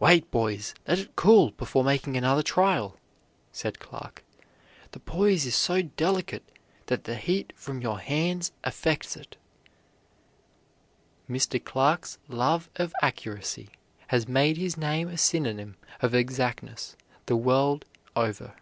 [0.00, 2.96] "Wait, boys, let it cool before making another trial,"
[3.52, 4.24] said Clark;
[4.92, 6.42] "the poise is so delicate
[6.86, 9.36] that the heat from your hands affects it."
[11.28, 11.62] Mr.
[11.62, 13.68] Clark's love of accuracy
[14.06, 16.96] has made his name a synonym of exactness
[17.26, 17.84] the world
[18.16, 18.54] over.